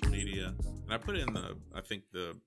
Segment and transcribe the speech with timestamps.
[0.00, 0.54] social media,
[0.84, 2.40] and I put in the I think the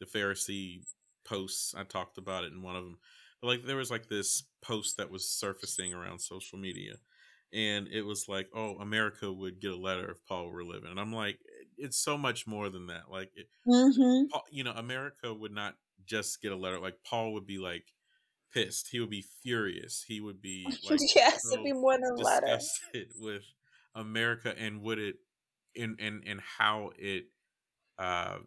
[0.00, 0.82] the Pharisee
[1.24, 1.74] posts.
[1.76, 2.98] I talked about it in one of them.
[3.40, 6.94] But like there was like this post that was surfacing around social media,
[7.52, 11.00] and it was like, "Oh, America would get a letter if Paul were living," and
[11.00, 11.38] I'm like,
[11.76, 13.10] it's so much more than that.
[13.10, 14.26] Like, it, Mm-hmm.
[14.30, 16.78] Paul, you know, America would not just get a letter.
[16.78, 17.84] Like Paul would be like
[18.52, 18.88] pissed.
[18.90, 20.04] He would be furious.
[20.06, 22.58] He would be like yes, so it'd be more than a letter.
[23.20, 23.42] with
[23.94, 25.16] America and would it
[25.78, 27.26] and and and how it
[27.98, 28.38] uh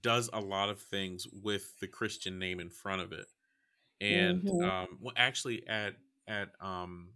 [0.00, 3.26] does a lot of things with the Christian name in front of it.
[4.00, 4.70] And Mhm.
[4.70, 5.96] um well actually at
[6.28, 7.14] at um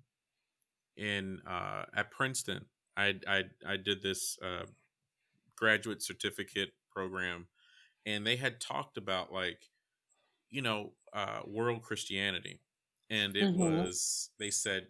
[0.97, 4.67] in uh at Princeton I I I did this uh
[5.57, 7.49] graduate certificate program
[8.07, 9.71] and they had talked about like
[10.51, 12.61] you know uh world Christianity
[13.11, 13.93] and it Mhm.
[13.93, 14.89] was they said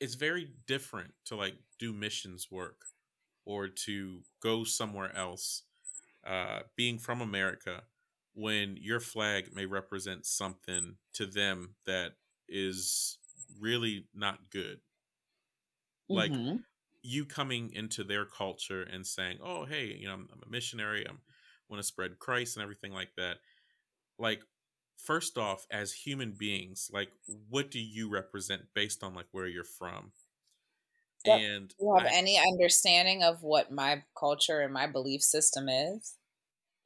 [0.00, 2.86] it's very different to like do missions work
[3.46, 5.64] or to go somewhere else
[6.26, 7.84] uh being from america
[8.34, 12.12] when your flag may represent something to them that
[12.48, 13.18] is
[13.60, 14.80] really not good
[16.08, 16.64] like Mhm.
[17.02, 21.06] you coming into their culture and saying oh hey you know i'm, I'm a missionary
[21.08, 21.20] i'm
[21.68, 23.38] want to spread christ and everything like that
[24.18, 24.42] like
[24.98, 27.10] first off as human beings like
[27.50, 30.12] what do you represent based on like where you're from
[31.28, 35.68] And Do you have I- any understanding of what my culture and my belief system
[35.68, 36.14] is?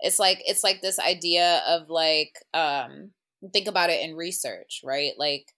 [0.00, 3.12] It's like it's like this idea of like um
[3.53, 5.12] think about it in research, right?
[5.19, 5.54] Like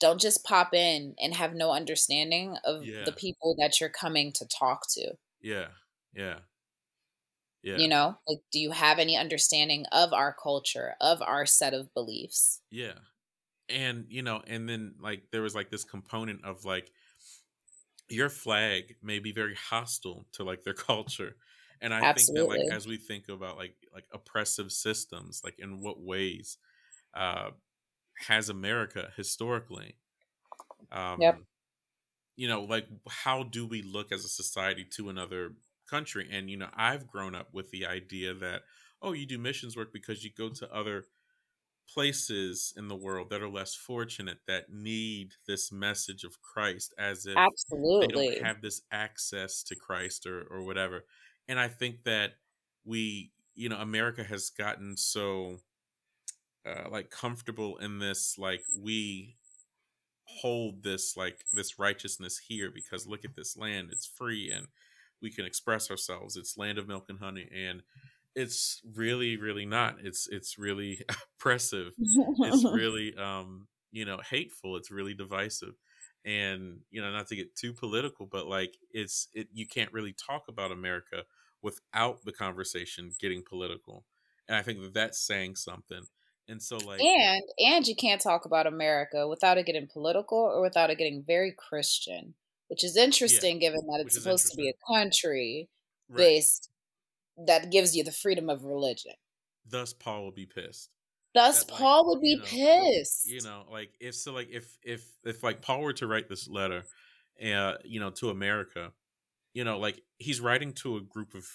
[0.00, 3.04] don't just pop in and have no understanding of Yeah.
[3.04, 5.16] the people that you're coming to talk to.
[5.40, 5.68] yeah
[6.14, 6.40] yeah
[7.62, 8.18] yeah You know?
[8.26, 12.60] Like do you have any understanding of our culture, of our set of beliefs?
[12.70, 12.94] Yeah.
[13.68, 16.90] And you know, and then like there was like this component of like
[18.08, 21.36] your flag may be very hostile to like their culture.
[21.80, 25.80] And I think that like as we think about like like oppressive systems, like in
[25.82, 26.58] what ways
[27.14, 27.52] uh
[28.28, 29.98] has America historically
[30.92, 31.42] um Yep.
[32.36, 35.56] you know, like how do we look as a society to another
[35.88, 36.28] country?
[36.30, 38.62] And you know, I've grown up with the idea that
[39.00, 41.04] oh, you do missions work because you go to other
[41.92, 47.26] places in the world that are less fortunate that need this message of Christ as
[47.26, 51.04] if absolutely they don't have this access to Christ or or whatever.
[51.48, 52.32] And I think that
[52.84, 55.58] we, you know, America has gotten so
[56.66, 59.36] uh, like comfortable in this like we
[60.24, 64.66] hold this like this righteousness here because look at this land it's free and
[65.22, 67.82] we can express ourselves it's land of milk and honey and
[68.34, 69.96] it's really really not.
[70.02, 71.04] It's it's really
[71.40, 71.92] oppressive.
[71.98, 74.76] It's really um you know hateful.
[74.76, 75.74] It's really divisive.
[76.24, 80.12] And you know not to get too political but like it's it you can't really
[80.12, 81.22] talk about america
[81.62, 84.04] without the conversation getting political.
[84.48, 86.02] And i think that that's saying something.
[86.48, 90.62] And so like and and you can't talk about America without it getting political or
[90.62, 92.34] without it getting very Christian,
[92.68, 95.68] which is interesting given that it's supposed to be a country
[96.08, 96.70] right, based
[97.46, 99.14] that gives you the freedom of religion.
[99.66, 100.90] thus paul will be pissed
[101.34, 103.26] Thus, That, like, Paul would be know, pissed.
[103.30, 106.48] you know like if so like if if if like paul were to write this
[106.48, 106.84] letter
[107.42, 108.92] uh you know to america
[109.54, 111.46] you know like he's writing to a group of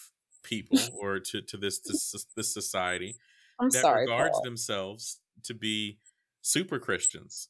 [0.43, 3.17] people or to to this this, this society
[3.59, 4.41] I'm that sorry, regards Paul.
[4.41, 5.99] themselves to be
[6.41, 7.49] super christians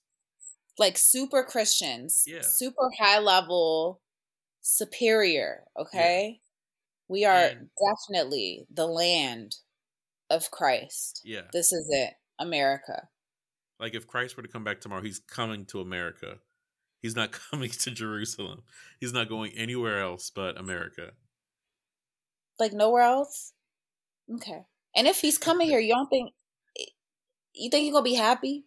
[0.78, 2.42] Like super Christians, Yeah.
[2.42, 4.02] super high level,
[4.62, 5.66] superior.
[5.78, 6.42] Okay,
[7.08, 9.56] we are And- definitely the land
[10.30, 11.22] of Christ.
[11.24, 13.10] yeah This is it, America.
[13.80, 16.40] like if christ were to come back tomorrow he's coming to america
[17.02, 18.64] he's not coming to jerusalem
[19.00, 21.12] he's not going anywhere else but america
[22.60, 23.54] Like nowhere else.
[24.36, 24.62] Okay.
[24.96, 26.32] And if he's coming here, you don't think
[27.54, 28.66] you think he's gonna be happy?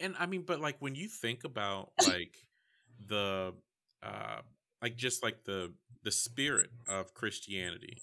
[0.00, 2.34] and i mean but like when you think about like
[3.06, 3.54] the
[4.02, 4.40] uh
[4.82, 8.02] like just like the the spirit of christianity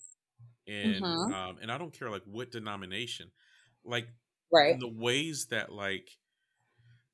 [0.68, 1.32] and Mhm.
[1.32, 3.32] um and i don't care like what denomination
[3.86, 4.08] like
[4.52, 4.78] Right.
[4.80, 6.12] the ways that like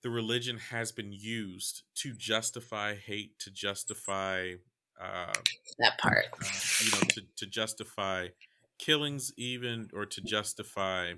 [0.01, 4.53] the religion has been used to justify hate to justify
[4.99, 5.41] uh,
[5.79, 6.25] That part.
[6.43, 8.29] uh you know to, to justify
[8.77, 11.13] killings even or to justify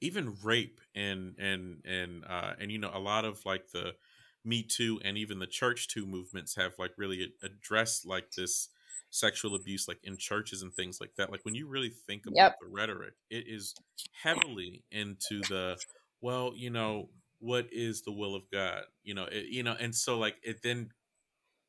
[0.00, 3.94] even rape and and and uh and you know a lot of like the
[4.44, 8.68] me too and even the church too movements have like really addressed like this
[9.10, 12.36] sexual abuse like in churches and things like that like when you really think about
[12.36, 12.60] Yep.
[12.60, 13.76] the rhetoric it is
[14.12, 15.78] heavily into the
[16.20, 19.94] well you know what is the will of god you know it, you know and
[19.94, 20.90] so like it then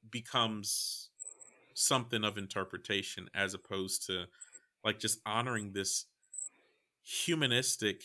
[0.09, 1.11] becomes
[1.75, 4.25] something of interpretation as opposed to
[4.83, 6.07] like just honoring this
[7.03, 8.03] humanistic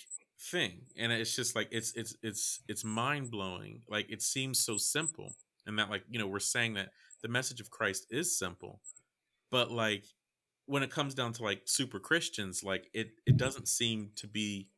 [0.50, 5.34] thing and it's just like it's it's it's it's mind-blowing like it seems so simple
[5.66, 6.90] and that like you know we're saying that
[7.22, 8.80] the message of christ is simple
[9.50, 10.04] but like
[10.66, 14.68] when it comes down to like super christians like it it doesn't seem to be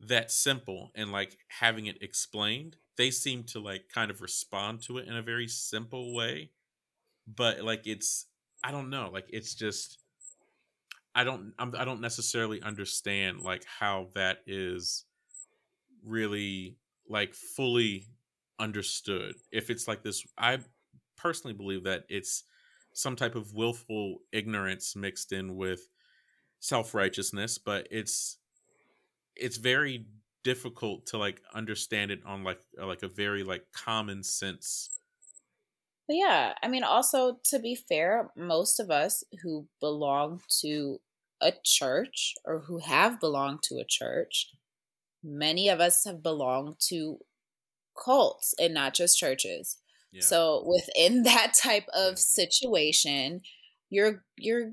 [0.00, 4.98] that simple and like having it explained they seem to like kind of respond to
[4.98, 6.50] it in a very simple way
[7.26, 8.26] but like it's
[8.64, 9.98] i don't know like it's just
[11.18, 15.04] I don't I'm, I do not necessarily understand like how that is
[16.04, 16.78] really
[17.08, 18.06] like fully
[18.60, 19.34] understood.
[19.50, 20.60] If it's like this, I
[21.16, 22.44] personally believe that it's
[22.94, 25.88] some type of willful ignorance mixed in with
[26.60, 28.38] self righteousness, but it's
[29.34, 30.06] it's very
[30.44, 35.00] difficult to like understand it on like like a very like common sense
[36.08, 41.00] yeah, I mean, also to be fair, most of us who belong to
[41.40, 44.50] a church or who have belonged to a church,
[45.22, 47.18] many of us have belonged to
[48.02, 49.78] cults and not just churches.
[50.12, 50.22] Yeah.
[50.22, 53.42] So within that type of situation,
[53.90, 54.72] you're you're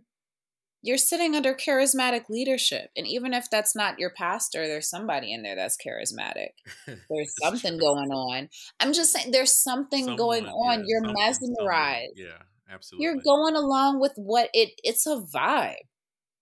[0.86, 2.92] you're sitting under charismatic leadership.
[2.96, 6.50] And even if that's not your pastor, there's somebody in there that's charismatic.
[6.86, 7.80] There's something true.
[7.80, 8.50] going on.
[8.80, 10.82] I'm just saying there's something Someone, going on.
[10.82, 12.14] Yeah, you're mesmerized.
[12.18, 12.38] Yeah,
[12.70, 13.04] absolutely.
[13.04, 15.74] You're going along with what it it's a vibe.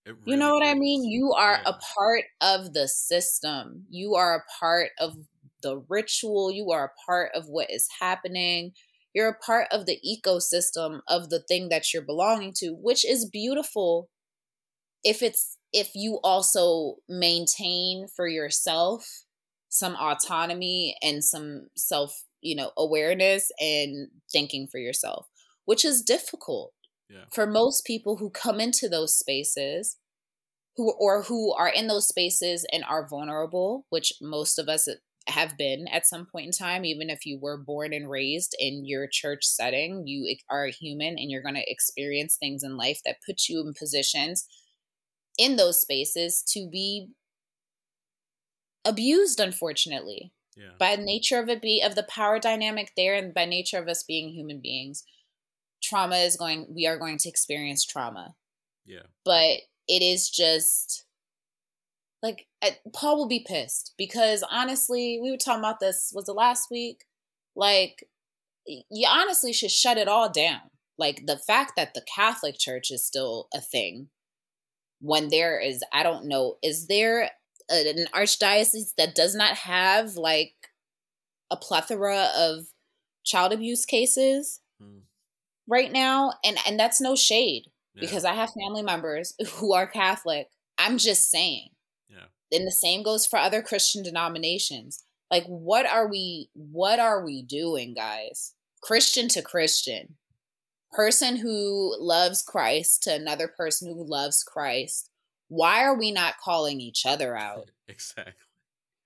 [0.06, 0.68] Really you know what is.
[0.68, 1.04] I mean?
[1.04, 1.70] You are yeah.
[1.70, 3.86] a part of the system.
[3.88, 5.16] You are a part of
[5.62, 6.52] the ritual.
[6.52, 8.72] You are a part of what is happening.
[9.14, 13.28] You're a part of the ecosystem of the thing that you're belonging to, which is
[13.30, 14.10] beautiful
[15.04, 19.24] if it's if you also maintain for yourself
[19.68, 25.28] some autonomy and some self, you know, awareness and thinking for yourself,
[25.64, 26.72] which is difficult
[27.14, 27.24] yeah.
[27.32, 29.96] For most people who come into those spaces,
[30.76, 34.88] who or who are in those spaces and are vulnerable, which most of us
[35.28, 38.84] have been at some point in time, even if you were born and raised in
[38.84, 43.00] your church setting, you are a human and you're going to experience things in life
[43.04, 44.46] that put you in positions
[45.38, 47.08] in those spaces to be
[48.84, 50.32] abused, unfortunately.
[50.56, 50.72] Yeah.
[50.78, 54.02] By nature of it be of the power dynamic there and by nature of us
[54.02, 55.04] being human beings
[55.84, 58.34] trauma is going we are going to experience trauma.
[58.84, 59.06] Yeah.
[59.24, 59.58] But
[59.88, 61.04] it is just
[62.22, 62.46] like
[62.94, 67.04] paul will be pissed because honestly we were talking about this was the last week?
[67.54, 68.06] Like
[68.66, 70.60] you honestly should shut it all down.
[70.96, 74.08] Like the fact that the catholic church is still a thing
[75.00, 77.30] when there is i don't know is there
[77.68, 80.54] an archdiocese that does not have like
[81.50, 82.66] a plethora of
[83.24, 84.60] child abuse cases?
[84.82, 85.02] Mm
[85.68, 88.00] right now and and that's no shade yeah.
[88.00, 90.48] because I have family members who are Catholic.
[90.78, 91.68] I'm just saying.
[92.08, 92.26] Yeah.
[92.52, 95.04] And the same goes for other Christian denominations.
[95.30, 98.54] Like what are we what are we doing, guys?
[98.82, 100.16] Christian to Christian.
[100.92, 105.10] Person who loves Christ to another person who loves Christ.
[105.48, 107.70] Why are we not calling each other out?
[107.88, 108.34] exactly.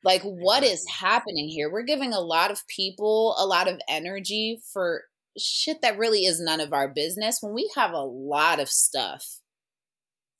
[0.05, 0.69] Like what exactly.
[0.69, 1.71] is happening here?
[1.71, 5.05] We're giving a lot of people a lot of energy for
[5.39, 9.41] shit that really is none of our business when we have a lot of stuff.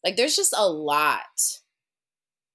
[0.05, 1.23] Like there's just a lot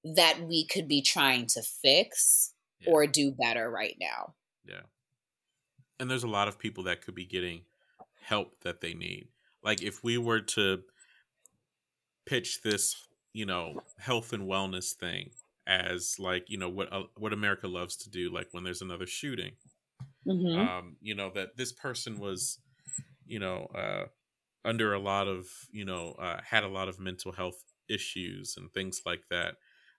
[0.03, 2.91] that we could be trying to fix yeah.
[2.91, 4.33] or do better right now.
[4.65, 4.81] Yeah.
[5.99, 7.61] And there's a lot of people that could be getting
[8.21, 9.27] help that they need.
[9.63, 10.83] Like if we were to
[12.25, 12.95] pitch this,
[13.33, 15.31] you know, health and wellness thing
[15.65, 19.07] as like, you know, what uh, what America loves to do like when there's another
[19.07, 19.53] shooting
[20.27, 20.59] mm-hmm.
[20.59, 22.59] um, you know that this person was
[23.25, 24.05] you know uh,
[24.65, 28.71] under a lot of you know uh, had a lot of mental health issues and
[28.71, 29.55] things like that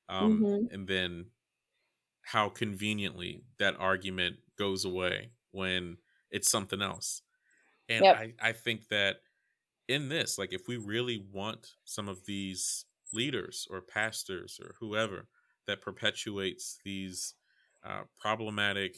[0.08, 0.74] um, mm-hmm.
[0.74, 1.26] and then
[2.22, 5.96] how conveniently that argument goes away when
[6.30, 7.22] it's something else
[7.88, 8.16] and yep.
[8.16, 9.16] I, I think that
[9.88, 15.28] in this like if we really want some of these leaders or pastors or whoever
[15.66, 17.34] that perpetuates these
[17.84, 18.96] uh, problematic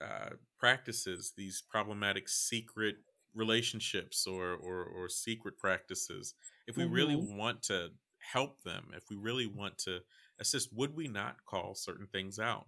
[0.00, 2.96] uh, practices, these problematic secret
[3.34, 6.34] relationships or, or, or secret practices,
[6.66, 6.92] if we mm-hmm.
[6.92, 7.88] really want to
[8.18, 9.98] help them, if we really want to
[10.40, 12.66] assist, would we not call certain things out?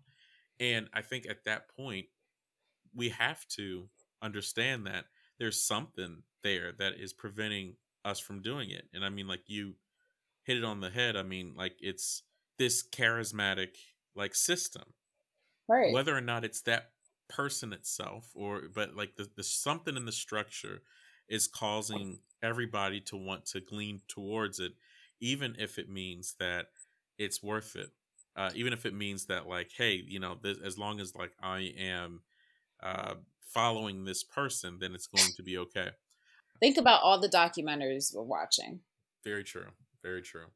[0.61, 2.07] And I think at that point,
[2.95, 3.89] we have to
[4.23, 5.05] understand that
[5.39, 8.85] there's something there that is preventing us from doing it.
[8.93, 9.75] And I mean, like you
[10.45, 11.17] hit it on the head.
[11.17, 12.23] I mean, like it's
[12.59, 13.77] this charismatic
[14.17, 14.85] like system.
[15.69, 15.93] Right.
[15.93, 16.91] Whether or not it's that
[17.29, 20.81] person itself or but like the, the something in the structure
[21.29, 24.73] is causing everybody to want to glean towards it
[25.21, 26.67] even if it means that
[27.19, 27.91] it's worth it.
[28.37, 31.33] Uh, even if it means that like hey you know this, as long as like
[31.43, 32.23] i am
[32.83, 35.89] uh, following this person then it's going to be okay.
[36.61, 38.81] Think about all the documentaries we're watching.
[39.25, 39.67] Very true.
[40.03, 40.47] Very true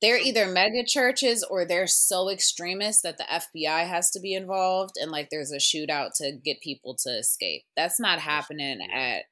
[0.00, 4.94] they're either mega churches or they're so extremist that the FBI has to be involved
[4.96, 7.62] and like there's a shootout to get people to escape.
[7.76, 9.24] That's not happening at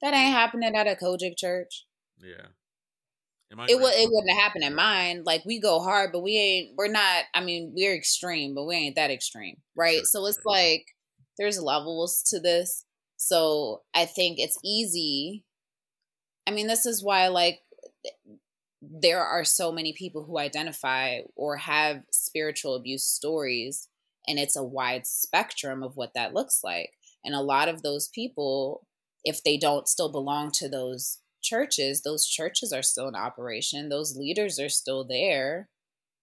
[0.00, 1.86] that ain't happening at a COGIC church.
[2.18, 2.46] Yeah.
[3.68, 5.22] It would it wouldn't happen in mine.
[5.24, 8.74] Like we go hard, but we ain't we're not I mean, we're extreme, but we
[8.74, 9.58] ain't that extreme.
[9.76, 9.98] Right?
[9.98, 10.52] Sure, so it's sure.
[10.52, 10.86] like
[11.38, 12.84] there's levels to this.
[13.16, 15.44] So I think it's easy.
[16.46, 17.60] I mean, this is why like
[18.90, 23.88] there are so many people who identify or have spiritual abuse stories
[24.26, 26.90] and it's a wide spectrum of what that looks like.
[27.24, 28.86] And a lot of those people
[29.24, 33.88] if they don't still belong to those churches those churches are still in operation.
[33.88, 35.68] Those leaders are still there.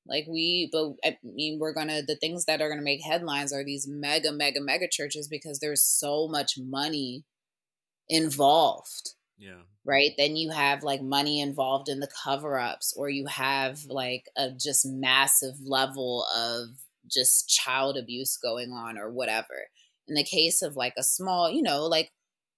[0.08, 3.64] Like we but i mean we're gonna the things that are gonna make headlines are
[3.64, 7.24] these mega mega mega churches because there's so much money
[8.10, 9.64] involved yeah.
[9.84, 10.12] Right.
[10.16, 14.52] Then you have like money involved in the cover ups, or you have like a
[14.52, 16.68] just massive level of
[17.08, 19.68] just child abuse going on, or whatever.
[20.08, 22.12] In the case of like a small, you know, like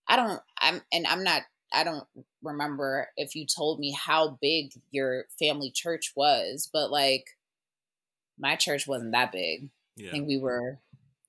[0.10, 2.04] I don't, I'm, and I'm not, I don't
[2.42, 7.24] remember if you told me how big your family church was, but like
[8.38, 9.70] my church wasn't that big.
[9.96, 10.10] Yeah.
[10.10, 10.80] I think we were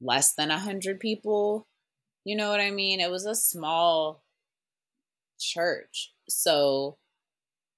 [0.00, 1.68] less than a hundred people.
[2.24, 2.98] You know what I mean?
[2.98, 4.23] It was a small
[5.38, 6.12] church.
[6.28, 6.98] So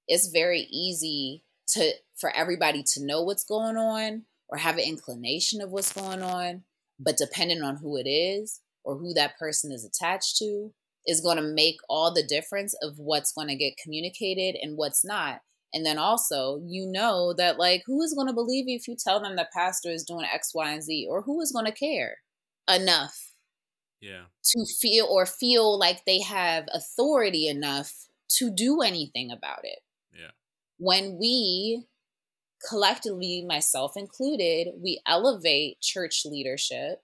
[0.07, 5.61] it's very easy to for everybody to know what's going on or have an inclination
[5.61, 6.63] of what's going on,
[6.99, 10.71] but depending on who it is or who that person is attached to
[11.05, 15.05] is going to make all the difference of what's going to get communicated and what's
[15.05, 15.41] not.
[15.73, 18.95] And then also, you know that like who is going to believe you if you
[18.97, 21.71] tell them that pastor is doing X, Y, and Z, or who is going to
[21.71, 22.17] care
[22.73, 23.26] enough
[24.01, 24.25] yeah.
[24.43, 27.93] to feel or feel like they have authority enough
[28.29, 29.79] to do anything about it.
[30.13, 30.31] Yeah.
[30.77, 31.85] When we
[32.67, 37.03] collectively myself included we elevate church leadership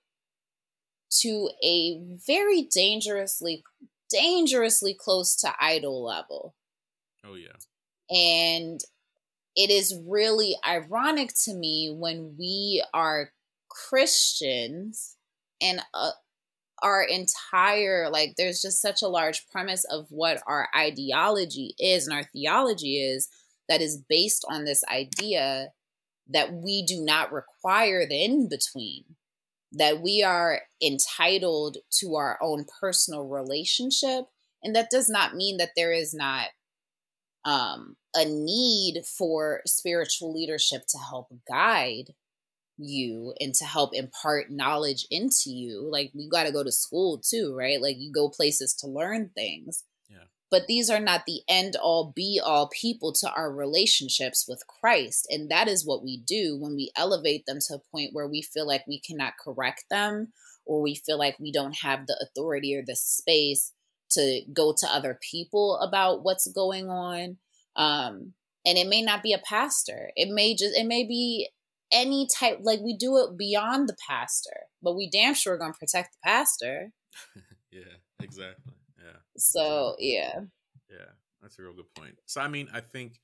[1.22, 3.64] to a very dangerously
[4.10, 6.56] dangerously close to idol level.
[7.26, 7.58] Oh yeah.
[8.10, 8.80] And
[9.56, 13.32] it is really ironic to me when we are
[13.70, 15.16] christians
[15.62, 16.12] and uh,
[16.84, 22.16] our entire like there's just such a large premise of what our ideology is and
[22.16, 23.30] our theology is
[23.70, 25.70] that is based on this idea
[26.30, 29.04] that we do not require the in between
[29.72, 34.26] that we are entitled to our own personal relationship
[34.62, 36.48] and that does not mean that there is not
[37.46, 42.14] um, a need for spiritual leadership to help guide
[42.78, 45.88] you and to help impart knowledge into you.
[45.92, 47.82] Like we got to go to school too, right?
[47.82, 49.84] Like you go places to learn things.
[50.10, 50.26] Yeah.
[50.50, 55.28] But these are not the end all be all people to our relationships with Christ.
[55.30, 58.42] And that is what we do when we elevate them to a point where we
[58.42, 60.34] feel like we cannot correct them
[60.66, 63.74] or we feel like we don't have the authority or the space
[64.12, 67.38] to go to other people about what's going on.
[67.76, 68.34] Um,
[68.66, 70.12] and it may not be a pastor.
[70.16, 71.50] It may just it may be
[71.94, 75.74] any type like we do it beyond the pastor, but we damn sure are gonna
[75.74, 76.92] protect the pastor.
[77.72, 77.82] yeah,
[78.22, 78.74] exactly.
[78.98, 79.20] Yeah.
[79.38, 80.42] So yeah.
[80.90, 82.16] Yeah, that's a real good point.
[82.26, 83.20] So I mean, I think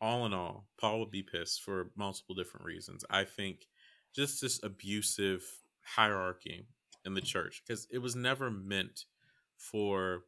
[0.00, 3.04] all in all, Paul would be pissed for multiple different reasons.
[3.08, 3.66] I think
[4.14, 5.42] just this abusive
[5.84, 6.66] hierarchy
[7.04, 9.04] in the church because it was never meant
[9.56, 10.22] for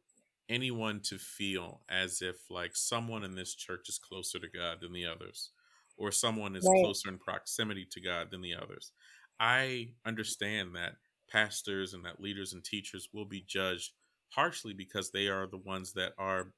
[0.49, 4.93] anyone to feel as if like someone in this church is closer to God than
[4.93, 5.51] the others
[5.97, 6.83] or someone is right.
[6.83, 8.91] closer in proximity to God than the others.
[9.39, 10.95] I understand that
[11.29, 13.91] pastors and that leaders and teachers will be judged
[14.29, 16.53] harshly because they are the ones that are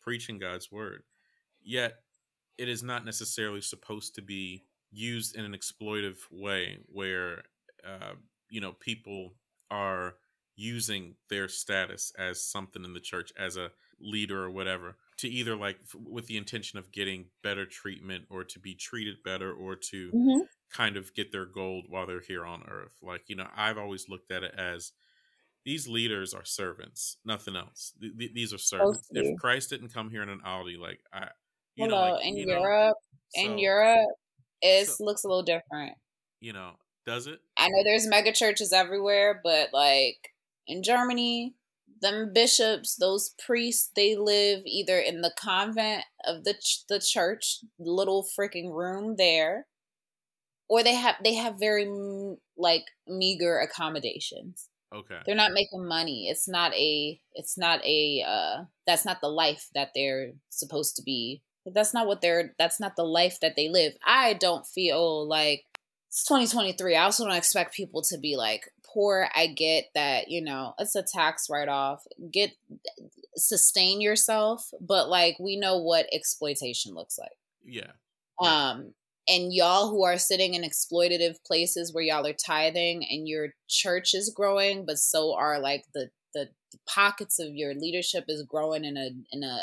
[0.00, 1.02] preaching God's word.
[1.62, 1.96] Yet,
[2.58, 7.42] it is not necessarily supposed to be used in an exploitive way where,
[7.86, 8.12] uh,
[8.50, 9.34] you know, people
[9.70, 10.16] are
[10.54, 13.70] using their status as something in the church as a
[14.00, 18.44] leader or whatever to either like f- with the intention of getting better treatment or
[18.44, 20.40] to be treated better or to mm-hmm.
[20.72, 22.92] kind of get their gold while they're here on earth.
[23.02, 24.92] Like you know i've always looked at it as
[25.64, 27.92] these leaders are servants nothing else.
[28.00, 29.08] Th- th- these are servants.
[29.10, 31.28] If christ didn't come here in an audi like i
[31.76, 32.96] you Hello, know like, in you europe
[33.36, 34.10] know, in so, europe
[34.62, 35.92] it so, looks a little different.
[36.40, 36.72] You know
[37.06, 37.40] Does it?
[37.56, 40.32] I know there's mega churches everywhere, but like
[40.66, 41.54] in Germany,
[42.02, 47.60] them bishops, those priests, they live either in the convent of the ch- the church,
[47.78, 49.66] little freaking room there,
[50.68, 51.86] or they have they have very
[52.56, 54.68] like meager accommodations.
[54.94, 55.18] Okay.
[55.24, 56.28] They're not making money.
[56.28, 61.02] It's not a it's not a uh that's not the life that they're supposed to
[61.02, 61.42] be.
[61.64, 63.94] That's not what they're that's not the life that they live.
[64.04, 65.64] I don't feel like
[66.08, 66.94] it's 2023.
[66.94, 69.28] I also don't expect people to be like poor.
[69.34, 72.04] I get that, you know, it's a tax write off.
[72.30, 72.52] Get
[73.36, 77.36] sustain yourself, but like we know what exploitation looks like.
[77.64, 77.92] Yeah.
[78.40, 78.94] Um
[79.28, 84.14] and y'all who are sitting in exploitative places where y'all are tithing and your church
[84.14, 88.84] is growing but so are like the the, the pockets of your leadership is growing
[88.84, 89.60] in a in a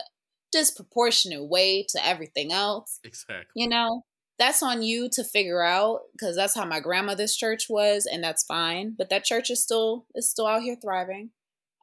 [0.51, 4.03] disproportionate way to everything else exactly you know
[4.39, 8.43] that's on you to figure out because that's how my grandmother's church was and that's
[8.43, 11.29] fine but that church is still is still out here thriving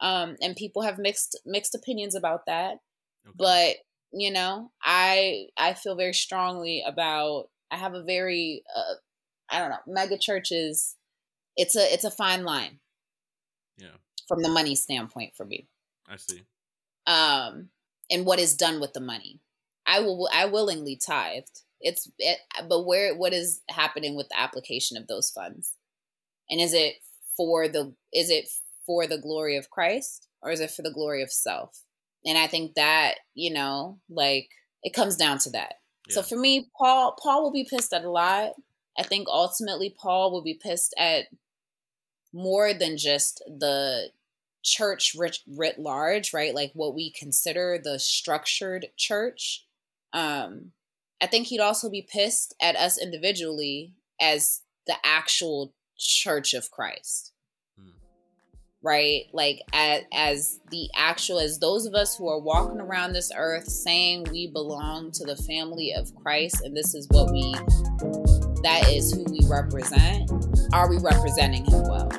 [0.01, 2.79] um and people have mixed mixed opinions about that
[3.27, 3.37] okay.
[3.37, 3.77] but
[4.13, 8.95] you know i i feel very strongly about I have a very uh,
[9.51, 10.97] I don't know, mega churches.
[11.57, 12.81] It's a it's a fine line.
[13.77, 13.97] Yeah.
[14.29, 15.69] From the money standpoint for me.
[16.09, 16.43] I see.
[17.07, 17.71] Um
[18.11, 19.41] and what is done with the money.
[19.87, 21.63] I will I willingly tithed.
[21.80, 25.75] It's it, but where what is happening with the application of those funds?
[26.50, 26.97] And is it
[27.37, 28.49] for the is it
[28.85, 31.83] for the glory of Christ or is it for the glory of self?
[32.25, 34.51] And I think that, you know, like
[34.83, 35.74] it comes down to that.
[36.09, 38.53] So for me, Paul Paul will be pissed at a lot.
[38.98, 41.27] I think ultimately Paul will be pissed at
[42.33, 44.11] more than just the
[44.62, 46.55] church writ, writ large, right?
[46.55, 49.64] Like what we consider the structured church.
[50.12, 50.72] Um,
[51.20, 57.33] I think he'd also be pissed at us individually as the actual church of Christ
[57.79, 57.88] hmm.
[58.83, 59.24] right?
[59.33, 63.66] Like as, as the actual, as those of us who are walking around this earth
[63.66, 67.55] saying we belong to the family of Christ and this is what we,
[68.62, 70.31] that is who we represent,
[70.72, 72.11] are we representing him well?